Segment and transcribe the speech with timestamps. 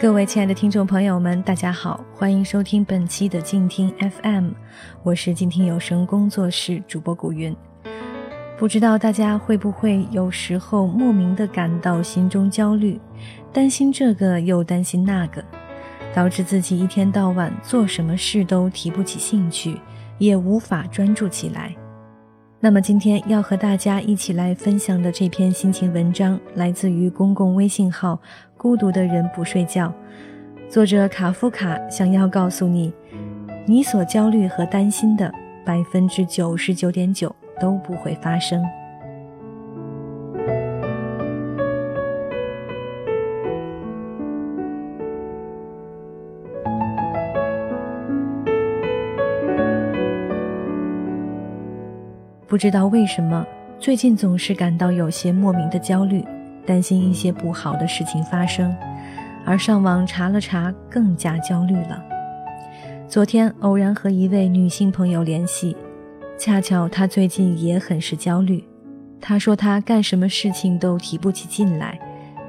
[0.00, 4.50] 各位亲爱的听众朋友们，大家好，欢迎收听本期的静听 FM，
[5.02, 7.54] 我是静听有声工作室主播古云。
[8.56, 13.00] 不知道大家会不会有时候莫名的感到心中焦虑，
[13.52, 15.42] 担心这个又担心那个，
[16.14, 19.80] 导致自己一天到晚做什么事都提不起兴趣，
[20.18, 21.74] 也无法专注起来。
[22.60, 28.20] 那么今天要和大家一起来分享的这篇心情文章，来自于公共微信号
[28.58, 29.90] “孤独的人不睡觉”，
[30.68, 32.92] 作者卡夫卡想要告诉你，
[33.64, 35.32] 你所焦虑和担心的
[35.64, 38.62] 百分之九十九点九都不会发生。
[52.46, 53.46] 不知道为什么，
[53.78, 56.24] 最近总是感到有些莫名的焦虑，
[56.68, 58.76] 担心一些不好的事情发生，
[59.46, 62.04] 而上网查了查，更加焦虑了。
[63.08, 65.74] 昨天偶然和一位女性朋友联系，
[66.38, 68.62] 恰巧她最近也很是焦虑。
[69.18, 71.98] 她说她干什么事情都提不起劲来，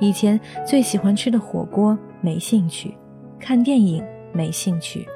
[0.00, 2.94] 以前最喜欢吃的火锅没兴趣，
[3.38, 5.06] 看电影没兴趣，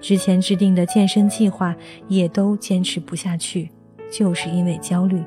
[0.00, 1.72] 之前制定的健身计划
[2.08, 3.70] 也都坚持不下去。
[4.12, 5.22] 就是因为焦虑。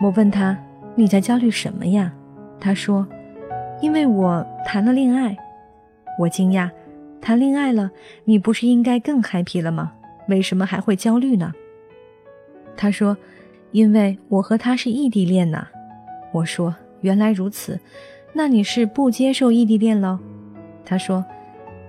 [0.00, 0.58] 我问她
[0.94, 2.12] ：“你在焦虑什么呀？”
[2.60, 3.06] 他说
[3.80, 5.36] ：“因为我谈了恋爱。”
[6.18, 6.70] 我惊讶
[7.20, 7.90] ：“谈恋爱了，
[8.24, 9.92] 你不是应该更 happy 了吗？
[10.28, 11.52] 为什么还会焦虑呢？”
[12.76, 13.16] 他说
[13.72, 15.66] ：“因为我和他是异地恋呐。”
[16.32, 17.78] 我说：“原来如此，
[18.32, 20.18] 那你是不接受异地恋喽？”
[20.84, 21.24] 他说：“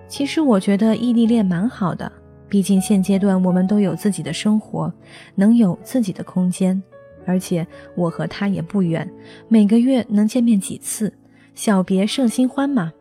[0.08, 2.12] 其实我觉得异地恋蛮好的。”
[2.47, 4.94] 毕竟现阶段我们都有自己的生活，
[5.34, 6.81] 能有自己的空间，
[7.25, 7.66] 而且
[7.96, 9.12] 我和他也不远，
[9.47, 11.13] 每个月能见面几次，
[11.53, 12.94] 小别胜新欢嘛。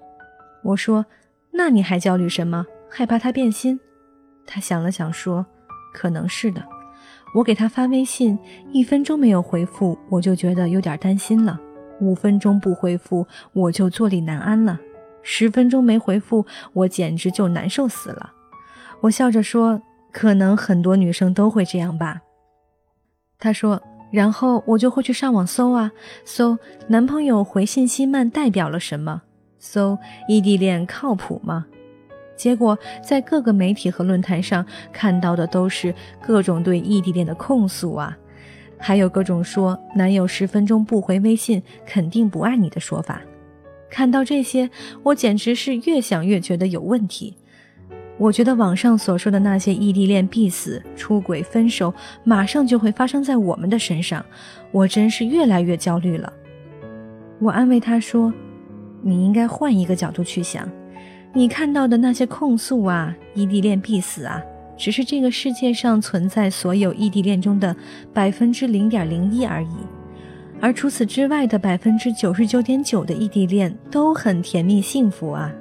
[0.62, 1.06] 我说
[1.52, 2.66] ：“那你还焦虑什么？
[2.88, 3.78] 害怕他变心？”
[4.46, 5.44] 他想了想说
[5.92, 6.64] ：“可能是的。”
[7.34, 8.38] 我给他发微信，
[8.72, 11.58] 一分钟没有回复，我就觉得有点担心了；
[12.00, 14.78] 五分钟不回复，我就坐立难安了；
[15.22, 18.32] 十分钟没回复，我简直就难受死了。
[19.00, 22.20] 我笑着说：“可能很多女生都会这样吧。”
[23.36, 23.82] 他说
[24.14, 25.90] ：“然后我就会去上网搜啊，
[26.24, 29.22] 搜男朋友回信息慢代表了什么，
[29.58, 29.98] 搜
[30.28, 31.66] 异地恋靠谱吗？
[32.36, 35.92] 结果在各个媒体和论坛上看到的都是
[36.22, 38.16] 各种对异地恋的控诉啊，
[38.78, 43.20] 还有各种说男友十分钟不回微信肯定不爱你的说法。
[43.90, 44.70] 看到这些，
[45.02, 47.34] 我简直是越想越觉得有问题。”
[48.16, 51.92] 我觉得网上所说的那些异地恋必死、出轨、分手，
[52.22, 54.24] 马上就会发生在我们的身上，
[54.70, 56.32] 我真是越来越焦虑了。
[57.40, 58.32] 我安慰他说
[59.02, 60.70] ：“你应该换一个角度去想，
[61.32, 64.40] 你看到的那些控诉啊，异地恋必死啊，
[64.76, 67.74] 只是这个世界上存在所有异地恋中的
[68.12, 69.76] 百分之零点零一而已，
[70.60, 75.52] 而除此之外的百分之九十九点九的异地恋都很甜蜜幸福啊。”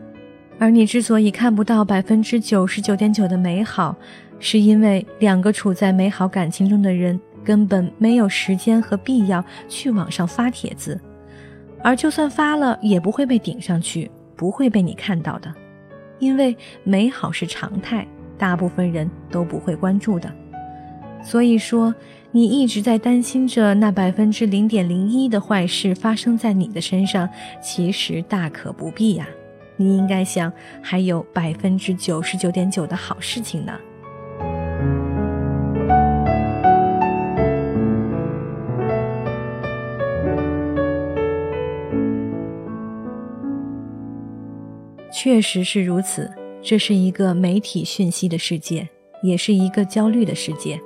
[0.60, 3.96] 而你之所以看不到百分之九十九点九的美好，
[4.40, 11.00] 是因为两个处在美好感情中的人根本没有时间和必要去网上发帖子，
[11.82, 15.54] 而就算发了，也不会被顶上去，不会被你看到的，
[16.20, 20.32] 因为美好是常态，大部分人都不会关注的。
[21.22, 21.94] 所以说，
[22.32, 27.28] 你一直在担心着那百分之零点零一的坏事发生在你的身上，
[27.62, 29.28] 其实大可不必呀。
[29.84, 30.52] 你应该想，
[30.82, 33.74] 还有百分之九十九点九的好事情呢。
[45.12, 46.30] 确实是如此，
[46.62, 48.90] 这是一个媒体讯息的世界，
[49.22, 50.80] 也是一个焦虑的世界。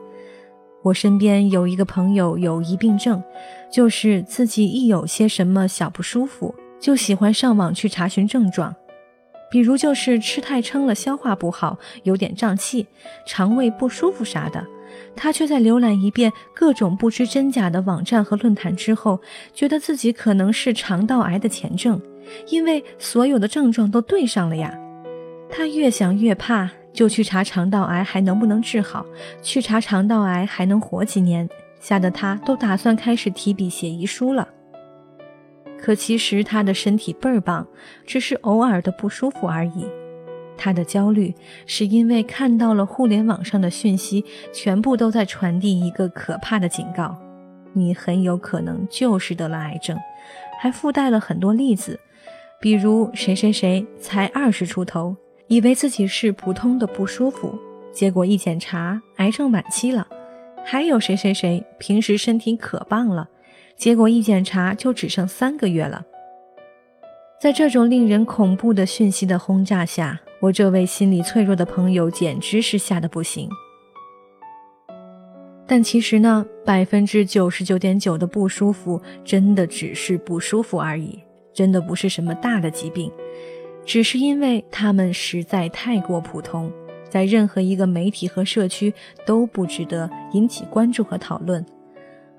[0.84, 3.24] 我身边有一个朋友有疑病症，
[3.72, 6.54] 就是自己一有些什么小不舒服。
[6.80, 8.76] 就喜欢上网去查询症状，
[9.50, 12.88] 比如就是吃太撑了，消化不好，有点胀气，
[13.26, 14.66] 肠胃不舒服啥的。
[15.16, 19.20] 他却在浏览一遍各种不知真假的网站和论坛之后，
[19.54, 22.02] 觉得自己可能是肠道癌的前症，
[22.50, 24.74] 因为所有的症状都对上了呀。
[25.50, 29.06] 他越想越怕，就去查肠道癌还能不能治好，
[29.42, 31.48] 去查肠道癌还能活几年，
[31.80, 34.48] 吓得他都打算开始提笔写遗书了。
[35.88, 37.66] 可其实他的身体倍儿棒，
[38.06, 39.88] 只是偶尔的不舒服而已。
[40.58, 41.34] 他的焦虑
[41.66, 47.18] 是因为看到了互联网上的讯息，全部都在传递一个可怕的警告：
[47.72, 49.98] 你很有可能就是得了癌症，
[50.60, 51.98] 还附带了很多例子，
[52.60, 55.16] 比如谁谁谁才二十出头，
[55.48, 57.58] 以为自己是普通的不舒服，
[57.94, 60.06] 结果一检查癌症晚期了；
[60.66, 63.30] 还有谁谁谁平时身体可棒了，
[63.78, 66.04] 结果一检查就只剩三个月了。
[67.40, 73.48] 在这种令人恐怖的讯息的轰炸下，我这位心理脆弱的朋友简直是吓得不行。
[75.68, 81.20] 但其实呢，百分之九十九点九的不舒服真的只是不舒服而已，
[81.54, 83.12] 真的不是什么大的疾病，
[83.86, 86.72] 只是因为他们实在太过普通，
[87.10, 88.92] 在任何一个媒体和社区
[89.26, 91.64] 都不值得引起关注和讨论，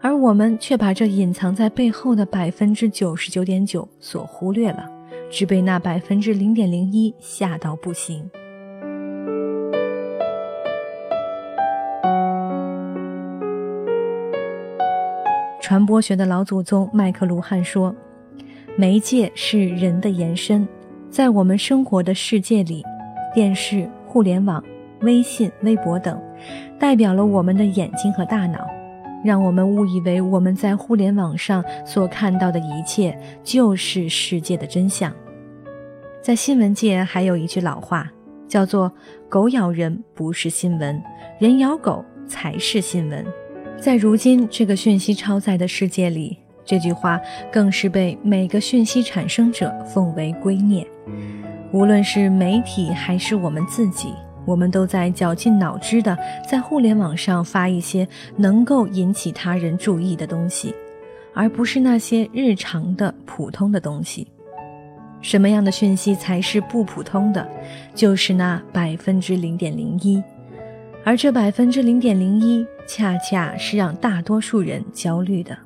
[0.00, 4.88] 而我们却把这隐藏在背后的百分之九十九点九所忽略了，
[5.28, 8.30] 只被那百分之零点零一吓到不行。
[15.60, 17.94] 传播学的老祖宗麦克卢汉说
[18.78, 20.66] ：“媒介是人的延伸，
[21.10, 22.84] 在我们生活的世界里，
[23.34, 24.62] 电视、互联网、
[25.00, 26.18] 微信、微博等，
[26.78, 28.66] 代表了我们的眼睛和大脑，
[29.24, 35.12] 让我们误以为我们在互联网上所看到的一切就是世界的真相。”
[36.22, 38.10] 在新闻界还有一句老话，
[38.46, 38.92] 叫做
[39.28, 41.02] “狗咬人不是新闻，
[41.38, 43.24] 人咬狗才是新闻”。
[43.80, 47.18] 在如今这个讯息超载的世界里，这句话
[47.52, 50.84] 更是被每个讯息产生者奉为圭臬。
[51.72, 54.12] 无论是媒体还是我们自己，
[54.48, 56.16] 我们都在绞尽脑汁的
[56.48, 60.74] 在互联网上发一些能够引起他人注意的东西，
[61.34, 64.26] 而不是那些日常的普通的东西。
[65.20, 67.46] 什么样的讯息才是不普通的？
[67.94, 70.22] 就是那百分之零点零一。
[71.04, 75.56] 而这百分之零点零一，恰恰是让大多数人焦虑的。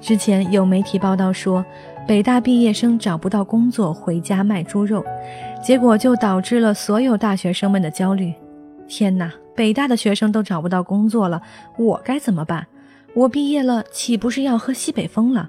[0.00, 1.64] 之前有媒体报道说，
[2.08, 5.04] 北大毕业生找不到工作，回家卖猪肉，
[5.62, 8.34] 结果就导致了所有大学生们的焦虑。
[8.88, 11.40] 天哪，北大的学生都找不到工作了，
[11.78, 12.66] 我该怎么办？
[13.14, 15.48] 我毕业了，岂不是要喝西北风了？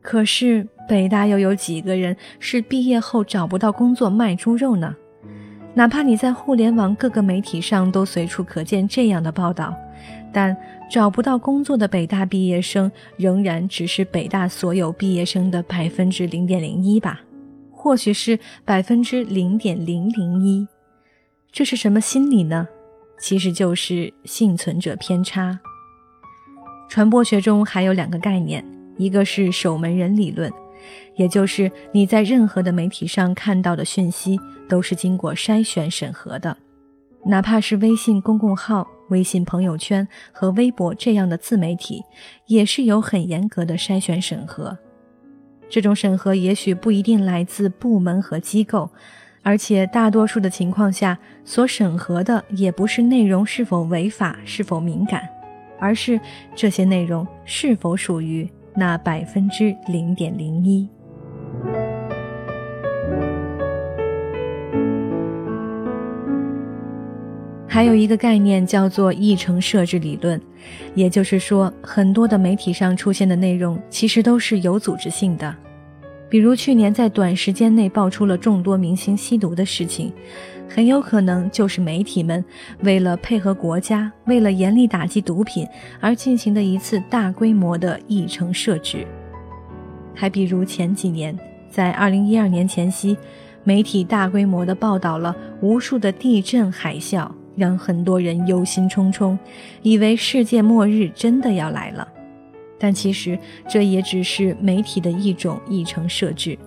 [0.00, 4.96] 可是北大又有几个人是毕业后找不到工作卖猪肉呢？
[5.74, 9.76] 哪怕你在互联网各个媒体上都随处可见这样的报道，
[10.32, 10.56] 但
[10.90, 17.20] 找不到工作的北大毕业生仍然只是北大所有毕业生的百分之零点零一吧？
[17.82, 20.68] 或许是百分之零点零零一。
[21.50, 22.68] 这是什么心理呢？
[23.18, 25.58] 其实就是幸存者偏差。
[26.88, 28.64] 传播学中还有两个概念，
[28.98, 30.48] 一个是守门人理论。
[31.16, 34.38] 也就是你在任何的媒体上看到的讯息，
[34.68, 36.56] 都是经过筛选审核的，
[37.26, 42.00] 哪怕是微信公共号、微信朋友圈和微博这样的自媒体，
[42.46, 44.78] 也是有很严格的筛选审核。
[45.72, 48.90] 这种审核也许不一定来自部门和机构，
[49.42, 55.26] 而且大多数的情况下，所审核的也不是内容是否违法、是否敏感，
[55.78, 56.20] 而是
[56.54, 58.46] 这些内容是否属于。
[58.74, 60.86] 那百分之零点零一，
[67.72, 70.38] 还有一个概念叫做议程设置理论，
[70.94, 75.56] 也就是说，很多的媒体上出现的内容其实都是有组织性的。
[76.28, 80.12] 比如去年在短时间内爆出了众多明星吸毒的事情。
[80.68, 82.44] 很有可能就是媒体们
[82.80, 85.66] 为了配合国家，为了严厉打击毒品
[85.98, 89.06] 而进行的一次大规模的议程设置。
[90.14, 91.34] 还比如前几年，
[91.70, 93.16] 在二零一二年前夕，
[93.64, 99.36] 媒体大规模的报道了无数的地震、海啸，让很多人忧心忡忡，
[99.82, 102.06] 以为世界末日真的要来了。
[102.78, 106.58] 但其实这也只是媒体的一种议程设置，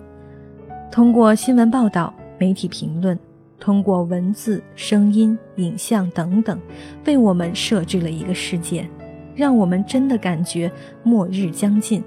[0.90, 3.18] 通过新闻报道、媒体评论。
[3.58, 6.60] 通过文字、声音、影像等等，
[7.06, 8.86] 为我们设置了一个世界，
[9.34, 10.70] 让我们真的感觉
[11.02, 12.04] 末日将近，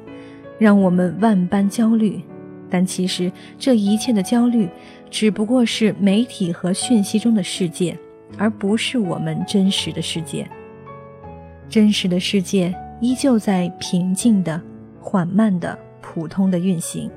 [0.59, 2.21] 让我们万般焦虑。
[2.69, 4.69] 但其实这一切的焦虑，
[5.09, 7.97] 只不过是媒体和讯息中的世界，
[8.39, 10.47] 而不是我们真实的世界。
[11.69, 14.59] 真实的世界依旧在平静的、
[14.99, 17.11] 缓慢的、普通的运行。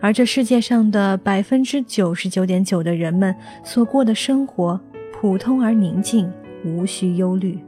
[0.00, 4.80] 而这世界上的百分之九十九点九的人们所过的生活，
[5.12, 6.30] 普通而宁静，
[6.64, 7.58] 无需忧虑。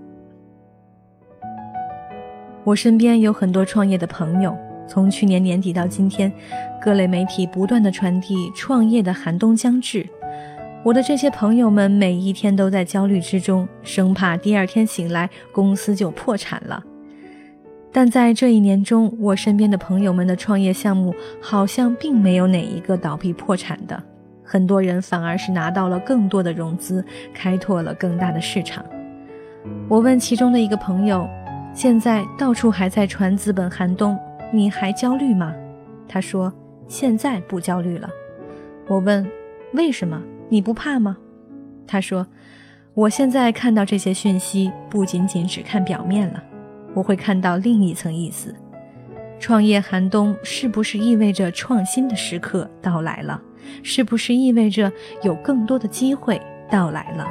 [2.65, 4.55] 我身边有很多创业的朋友，
[4.87, 6.31] 从去年年底到今天，
[6.83, 10.07] 各类媒体不断的传递创业的寒冬将至。
[10.85, 16.83] 我的这些朋友们每一天都在焦虑之中，生怕第二天醒来公司就破产了。
[17.91, 24.01] 但在这一年中，我身边的朋友们的创业项目好像并没有哪一个倒闭破产的，
[24.45, 27.05] 很多人反而是拿到了更多的融资，
[27.35, 28.85] 开拓了更大的市场。
[29.89, 31.29] 我问其中的一个朋友
[31.75, 34.17] ：“现在到处还在传资本寒冬，
[34.53, 35.53] 你还焦虑吗？”
[36.07, 36.53] 他说
[36.87, 38.09] ：“现在不焦虑了。”
[38.87, 39.27] 我问
[39.75, 40.23] ：“为什么？
[40.49, 41.17] 你不怕吗？”
[41.87, 42.27] 他说
[42.95, 46.43] ：“我现在看到这些讯息，不仅仅只看表面了。”
[46.95, 48.55] 我会看到另一层意思，
[49.39, 53.41] 创业寒冬是不是意味着创新的时刻到来了？
[53.83, 54.91] 是不是意味着
[55.23, 56.41] 有更多的机会
[56.71, 57.27] 到来了？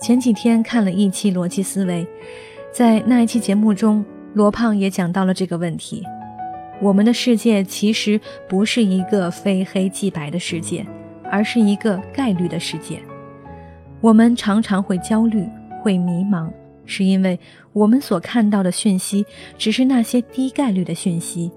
[0.00, 2.06] 前几天看了一期逻辑思维，
[2.72, 6.04] 在那一期节目中，罗胖也讲到了这个问题。
[6.80, 10.86] 我们的世界其实不是一个非黑即白的世界，
[11.24, 13.00] 而是一个概率的世界。
[14.00, 15.46] 我们常常会焦虑、
[15.82, 16.48] 会迷茫，
[16.86, 17.38] 是因为
[17.72, 19.26] 我们所看到的讯息
[19.58, 21.50] 只是那些低概率的讯息，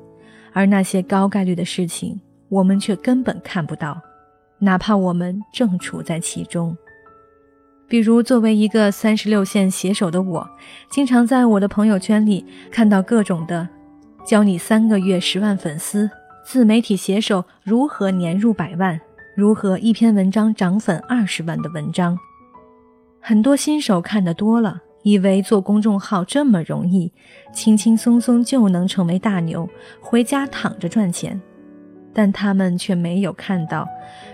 [0.51, 4.01] 而那些高概率的事情，我们却根本看不到，
[4.57, 6.75] 哪怕我们正处在其中。
[7.93, 10.49] 比如，作为一个三十六线写手的我，
[10.89, 13.69] 经常在我的朋友圈里看到各种的。
[14.25, 16.09] 教你三个月十万粉丝，
[16.43, 18.99] 自媒体写手如何年入百万，
[19.35, 22.17] 如何一篇文章涨粉二十万的文章。
[23.19, 27.13] 很多新手看得多了，以为做公众号这么容易，
[27.53, 29.69] 轻轻松松就能成为大牛，
[30.01, 31.39] 回家躺着赚钱。
[32.13, 33.87] 但他们却没有看到，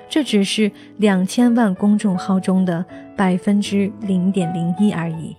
[0.10, 5.36] 这只是两千万公众号中的百分之零点零一而已。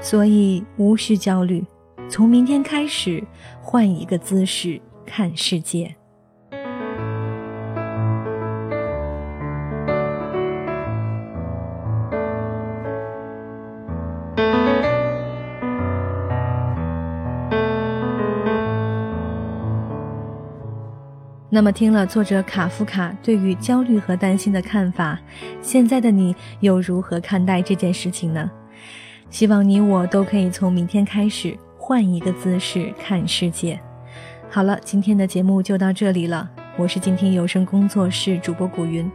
[0.00, 1.64] 所以无需焦虑，
[2.08, 3.24] 从明天开始
[3.60, 5.96] 换一个姿势看世界。
[21.56, 25.18] 那么，听了作者卡夫卡对于焦虑和担心的看法，
[25.62, 28.50] 现在的你又如何看待这件事情呢？
[29.30, 33.80] 希望你我都可以从明天开始换一个姿势看世界。
[34.50, 36.46] 好了，今天的节目就到这里了。
[36.76, 39.10] 我是静听有声工作室主播古云。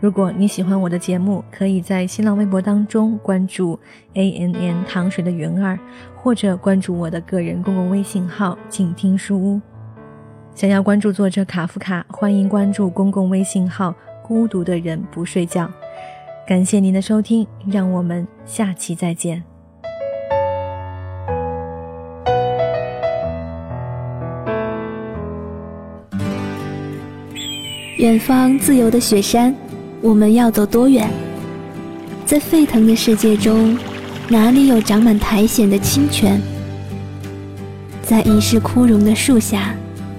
[0.00, 3.78] 如果你喜欢我的节目，可以在新浪微博当中关注
[4.14, 5.78] A N N 糖水的云儿，
[6.16, 9.60] 或者关注我的个人公共微信号静听书屋。
[10.56, 15.70] 想要关注作者卡夫卡，欢迎关注公共微信号孤独的人不睡觉。
[16.48, 19.44] 感谢您的收听，让我们下期再见。
[27.98, 29.54] 远方自由的雪山，
[30.00, 31.06] 我们要走多远？
[32.24, 33.78] 在沸腾的世界中，
[34.30, 36.40] 哪里有长满苔藓的清泉？
[38.00, 39.74] 在已是枯荣的树下，